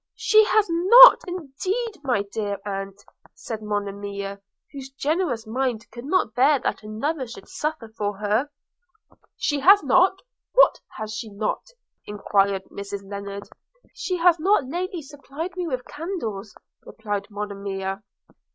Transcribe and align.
'She 0.15 0.43
has 0.45 0.65
not 0.67 1.21
indeed, 1.27 1.99
my 2.03 2.23
dear 2.31 2.57
aunt,' 2.65 3.05
said 3.35 3.61
Monimia, 3.61 4.41
whose 4.73 4.89
generous 4.89 5.45
mind 5.45 5.85
could 5.91 6.05
not 6.05 6.33
bear 6.33 6.57
that 6.57 6.81
another 6.81 7.27
should 7.27 7.47
suffer 7.47 7.87
for 7.87 8.17
her. 8.17 8.49
'She 9.37 9.59
has 9.59 9.83
not!– 9.83 10.23
what 10.53 10.79
has 10.97 11.13
she 11.13 11.29
not?' 11.29 11.69
enquired 12.07 12.63
Mrs 12.71 13.03
Lennard. 13.11 13.47
'She 13.93 14.17
has 14.17 14.39
not 14.39 14.65
lately 14.67 15.03
supplied 15.03 15.55
me 15.55 15.67
with 15.67 15.85
candles,' 15.85 16.55
replied 16.83 17.27
Monimia. 17.29 18.01